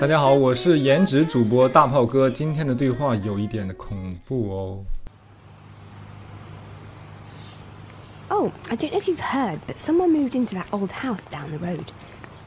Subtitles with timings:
[0.00, 2.30] 大家好，我是颜值主播大炮哥。
[2.30, 4.84] 今天的对话有一点的恐怖哦。
[8.28, 11.58] Oh, I don't know if you've heard, but someone moved into that old house down the
[11.58, 11.86] road.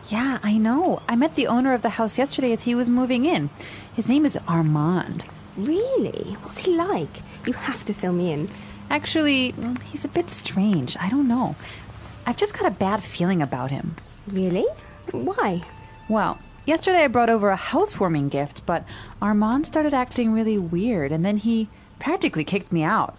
[0.07, 1.01] Yeah, I know.
[1.07, 3.49] I met the owner of the house yesterday as he was moving in.
[3.95, 5.23] His name is Armand.
[5.57, 6.37] Really?
[6.43, 7.21] What's he like?
[7.45, 8.47] You have to fill me in.
[8.89, 9.53] Actually,
[9.91, 10.95] he's a bit strange.
[10.97, 11.55] I don't know.
[12.25, 13.95] I've just got a bad feeling about him.
[14.32, 14.66] Really?
[15.12, 15.62] Why?
[16.08, 18.84] Well, yesterday I brought over a housewarming gift, but
[19.22, 21.68] Armand started acting really weird, and then he
[21.98, 23.16] practically kicked me out.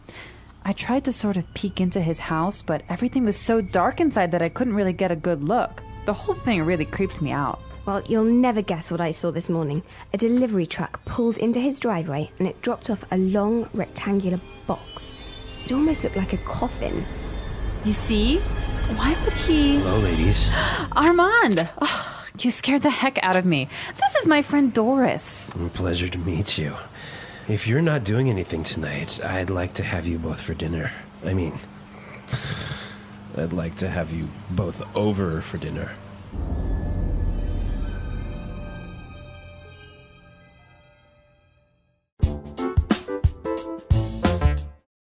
[0.65, 4.31] I tried to sort of peek into his house, but everything was so dark inside
[4.31, 5.81] that I couldn't really get a good look.
[6.05, 7.61] The whole thing really creeped me out.
[7.85, 9.81] Well, you'll never guess what I saw this morning.
[10.13, 15.13] A delivery truck pulled into his driveway and it dropped off a long rectangular box.
[15.63, 17.05] It almost looked like a coffin.
[17.85, 18.41] You see?
[18.96, 19.78] Why would he.
[19.78, 20.50] Hello, ladies.
[20.92, 21.68] Armand!
[21.80, 23.68] Oh, you scared the heck out of me.
[24.00, 25.50] This is my friend Doris.
[25.74, 26.76] Pleasure to meet you.
[27.48, 30.92] If you're not doing anything tonight, I'd like to have you both for dinner.
[31.24, 31.58] I mean,
[33.36, 35.90] I'd like to have you both over for dinner.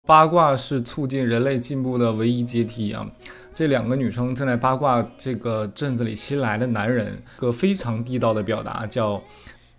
[0.05, 3.06] 八卦是促进人类进步的唯一阶梯啊！
[3.58, 9.19] 这两个女生正在八卦这个镇子里新来的男人，个非常地道的表达叫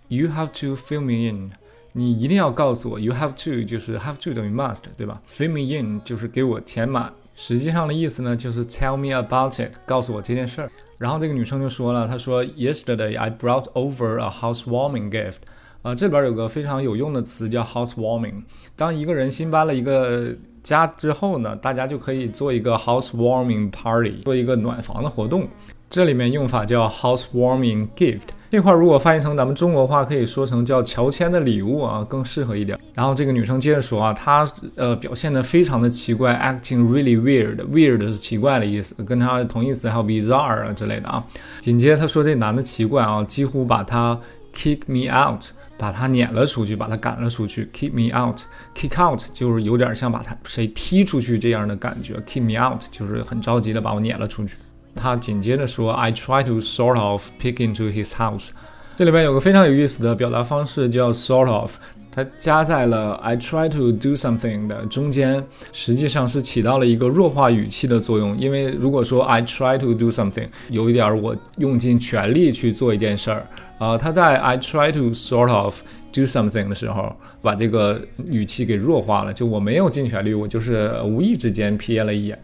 [0.08, 1.52] “You have to fill me in”。
[1.92, 7.12] 你一定要告诉我，you have to 就是 have to 等于 must，对吧？fill me in 就是给我填满。
[7.36, 10.68] 实际上的意思呢，就是 tell me about it，告诉我这件事儿。
[10.96, 15.36] 然后这个女生就说了，她说 Yesterday I brought over a housewarming gift。
[15.82, 18.42] 啊，这边有个非常有用的词叫 housewarming。
[18.74, 25.46] 当一个人新搬了一个家之后呢，大家就可以做一个 housewarming party，做一个暖房的活动。
[25.90, 28.24] 这里面用法叫 housewarming gift。
[28.50, 32.78] 这块如果翻译成咱们中国话，可以说成叫乔迁的礼物啊，更适合一点。
[32.94, 41.24] 然后这个女生接着说啊，她呃表现的非常的奇怪，acting really weird，weird 是奇怪的意思，跟她同义词还有 bizarre 啊之类的啊。
[41.60, 44.18] 紧接着她说这男的奇怪啊，几乎把她
[44.54, 45.42] kick me out，
[45.76, 47.68] 把他撵了出去，把他赶了出去。
[47.72, 52.14] kick me out，kick out 就是有点像把他谁踢出去这样的感觉。
[52.26, 54.56] kick me out 就是很着急的把我撵了出去。
[54.94, 58.48] 他紧接着说：“I try to sort of peek into his house。”
[58.96, 61.76] 这里边有个非常有意思的表达方式，叫 sort of，
[62.10, 68.36] 它加在了 “I try to do something” 的中间，实际上是起到了一个弱化语气的作用。
[68.36, 73.46] 因为如果说 “I try to do something”，有一点我用尽全力去做一件事儿。
[73.77, 75.81] 啊，他在 I try to sort of
[76.13, 79.33] do something 的时候，把这个语气给弱化了。
[79.33, 82.39] 就我没有尽全力，我就是无意之间瞥了一眼。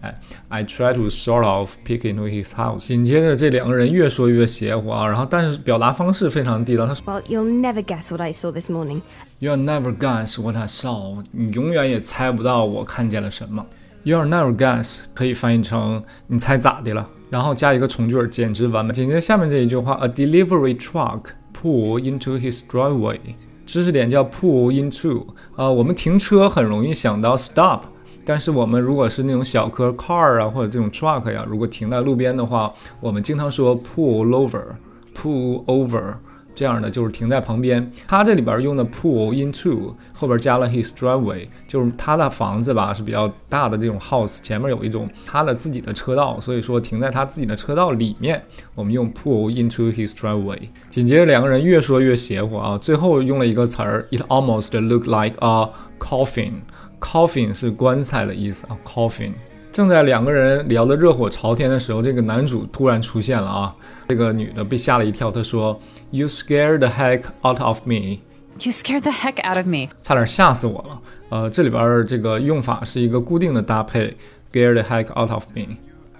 [0.49, 2.87] I try to sort of peek into his house。
[2.87, 6.85] 紧接着这两个人越说越邪乎啊，然后但是表达方式非常地道。
[6.87, 9.01] 他说：“Well, you'll never guess what I saw this morning.
[9.39, 11.23] You'll never guess what I saw.
[11.31, 13.65] 你永远也猜不到我看见了什么。
[14.03, 18.94] You'll never guess 可以翻译成你猜咋的了。” 然后加一个从句儿，简直完美。
[18.94, 21.22] 紧接着下面这一句话，A delivery truck
[21.52, 23.18] pull into his driveway。
[23.66, 25.26] 知识点叫 pull into。
[25.56, 27.80] 啊，我们停车很容易想到 stop，
[28.24, 36.14] 但是我们如果是那种小客 car 啊，或者这种 truck 呀，如果停在路边的话，我们经常说 pull over，pull over。
[36.54, 37.90] 这样的就是停在旁边。
[38.06, 48.42] 他这里边用的 pull into 后边加了 his driveway，就是他的房子吧是比较大的这种 house，前面有一种他的自己的车道，所以说停在他自己的车道里面，
[48.74, 50.58] 我们用 pull into his driveway。
[50.88, 56.52] 紧接着两个人越说越邪乎啊，最后用了一个词儿，it almost looked like a coffin。
[57.00, 59.32] coffin 是棺材的意思啊，coffin。
[59.74, 63.74] 正在两个人聊得热火朝天的时候，这个男主突然出现了啊！
[64.06, 65.76] 这个女的被吓了一跳，她说
[66.12, 68.20] ：“You scared the heck out of me.
[68.60, 69.88] You scared the heck out of me.
[70.00, 74.16] 差点吓死我了。”呃，这里边这个用法是一个固定的搭配
[74.52, 75.66] ，“scared the heck out of me”。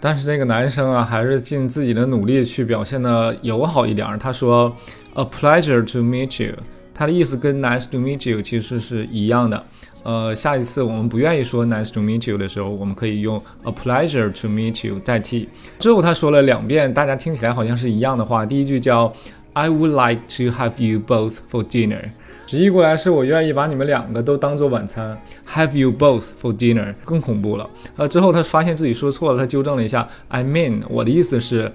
[0.01, 4.19] 但是这个男生啊，还是尽自己的努力去表现的友好一点。
[4.19, 4.75] 他说
[5.13, 6.57] ：“A pleasure to meet you。”
[6.93, 9.65] 他的意思跟 “nice to meet you” 其实是一样的。
[10.05, 15.49] 呃，下一次我们不愿意说 nice to meet you 的时候，我们可以用 a pleasure to meet you 代替。
[15.79, 18.45] 之后他说了两遍，大家听起来好像是一样的话。
[18.45, 19.11] 第一句叫
[19.55, 22.11] I would like to have you both for dinner，
[22.45, 25.19] 直译过来是我愿意把你们两个都当做晚餐。
[25.53, 27.69] Have you both for dinner 更恐怖了。
[27.97, 31.73] 呃，之后他发现自己说错了，他纠正了一下，I mean 我的意思是。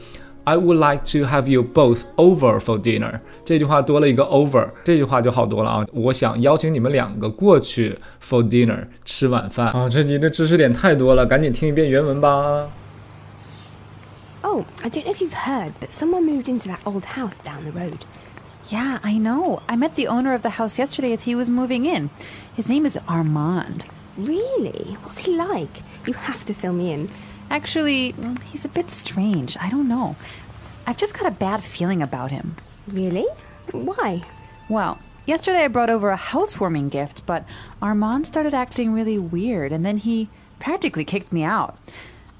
[0.49, 3.20] I would like to have you both over for dinner。
[3.44, 5.87] 这句话多了一个 over，这句话就好多了啊！
[5.93, 9.88] 我想邀请你们两个过去 for dinner 吃晚饭啊！
[9.88, 12.70] 这你的知识点太多了，赶紧听一遍原文吧。
[14.43, 17.64] Oh, I don't know if you've heard, but someone moved into that old house down
[17.64, 18.00] the road.
[18.69, 19.61] Yeah, I know.
[19.67, 22.11] I met the owner of the house yesterday as he was moving in.
[22.55, 23.85] His name is Armand.
[24.19, 24.99] Really?
[25.02, 25.82] What's he like?
[26.06, 27.08] You have to fill me in.
[27.50, 29.57] Actually, mm, he's a bit strange.
[29.60, 30.16] I don't know.
[30.86, 32.56] I've just got a bad feeling about him.
[32.88, 33.25] Really?
[33.72, 34.24] Why?
[34.69, 37.46] Well, yesterday I brought over a housewarming gift, but
[37.81, 40.30] Armand started acting really weird, and then he
[40.60, 41.78] practically kicked me out.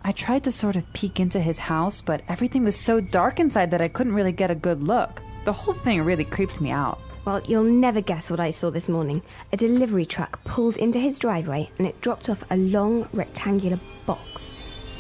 [0.04, 3.72] I tried to sort of peek into his house, but everything was so dark inside
[3.72, 5.22] that I couldn't really get a good look.
[5.46, 7.00] The whole thing really creeped me out.
[7.26, 9.22] Well, you'll never guess what I saw this morning.
[9.52, 14.49] A delivery truck pulled into his driveway and it dropped off a long rectangular box.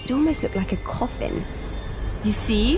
[0.04, 1.44] It almost looked like a coffin.
[2.24, 2.78] You see?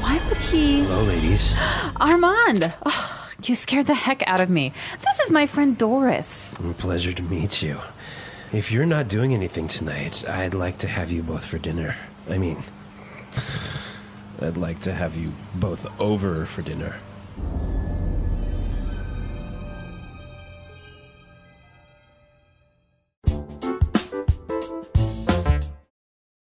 [0.00, 0.82] Why would he.
[0.82, 1.54] Hello, ladies.
[2.00, 2.72] Armand!
[2.84, 4.72] Oh, you scared the heck out of me.
[5.04, 6.54] This is my friend Doris.
[6.78, 7.78] Pleasure to meet you.
[8.52, 11.96] If you're not doing anything tonight, I'd like to have you both for dinner.
[12.28, 12.62] I mean,
[14.40, 16.96] I'd like to have you both over for dinner.